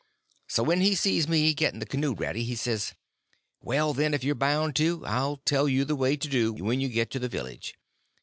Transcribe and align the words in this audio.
So 0.47 0.63
when 0.63 0.81
he 0.81 0.95
sees 0.95 1.27
me 1.27 1.53
getting 1.53 1.79
the 1.79 1.85
canoe 1.85 2.15
ready, 2.15 2.43
he 2.43 2.55
says: 2.55 2.95
"Well, 3.61 3.93
then, 3.93 4.15
if 4.15 4.23
you're 4.23 4.33
bound 4.33 4.75
to 4.77 5.01
go, 5.01 5.05
I'll 5.05 5.37
tell 5.37 5.69
you 5.69 5.85
the 5.85 5.95
way 5.95 6.17
to 6.17 6.27
do 6.27 6.53
when 6.53 6.79
you 6.81 6.89
get 6.89 7.11
to 7.11 7.19
the 7.19 7.29
village. 7.29 7.75